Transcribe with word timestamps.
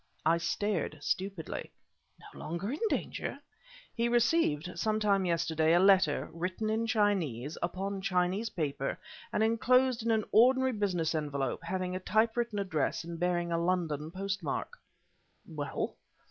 I 0.25 0.39
stared, 0.39 0.97
stupidly. 0.99 1.69
"No 2.33 2.39
longer 2.39 2.71
in 2.71 2.79
danger!" 2.89 3.39
"He 3.93 4.09
received, 4.09 4.71
some 4.79 4.99
time 4.99 5.25
yesterday, 5.25 5.75
a 5.75 5.79
letter, 5.79 6.27
written 6.33 6.71
in 6.71 6.87
Chinese, 6.87 7.55
upon 7.61 8.01
Chinese 8.01 8.49
paper, 8.49 8.97
and 9.31 9.43
enclosed 9.43 10.01
in 10.01 10.09
an 10.09 10.23
ordinary 10.31 10.71
business 10.73 11.13
envelope, 11.13 11.61
having 11.63 11.95
a 11.95 11.99
typewritten 11.99 12.57
address 12.57 13.03
and 13.03 13.19
bearing 13.19 13.51
a 13.51 13.59
London 13.63 14.09
postmark." 14.09 14.73
"Well?" 15.47 15.95